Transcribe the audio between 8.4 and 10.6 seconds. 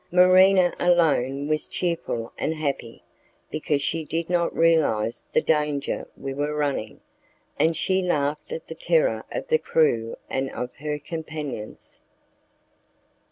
at the terror of the crew and